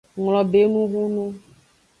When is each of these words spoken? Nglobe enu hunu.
Nglobe 0.19 0.57
enu 0.65 0.81
hunu. 0.91 1.25